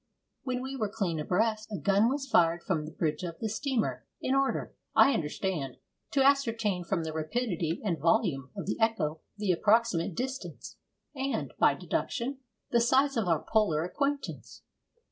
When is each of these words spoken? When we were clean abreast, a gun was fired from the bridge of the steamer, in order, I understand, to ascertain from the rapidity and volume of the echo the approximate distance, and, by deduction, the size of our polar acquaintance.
When 0.41 0.63
we 0.63 0.75
were 0.75 0.89
clean 0.89 1.19
abreast, 1.19 1.71
a 1.71 1.77
gun 1.77 2.09
was 2.09 2.25
fired 2.25 2.63
from 2.63 2.85
the 2.85 2.91
bridge 2.91 3.21
of 3.21 3.37
the 3.37 3.47
steamer, 3.47 4.07
in 4.19 4.33
order, 4.33 4.73
I 4.95 5.13
understand, 5.13 5.77
to 6.09 6.25
ascertain 6.25 6.83
from 6.85 7.03
the 7.03 7.13
rapidity 7.13 7.79
and 7.85 7.99
volume 7.99 8.49
of 8.57 8.65
the 8.65 8.77
echo 8.79 9.21
the 9.37 9.51
approximate 9.51 10.15
distance, 10.15 10.77
and, 11.15 11.53
by 11.59 11.75
deduction, 11.75 12.39
the 12.71 12.81
size 12.81 13.15
of 13.15 13.27
our 13.27 13.45
polar 13.47 13.83
acquaintance. 13.83 14.63